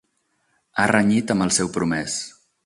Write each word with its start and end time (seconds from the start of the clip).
Ha 0.77 0.85
renyit 0.93 1.35
amb 1.35 1.47
el 1.47 1.53
seu 1.59 1.71
promès. 1.77 2.17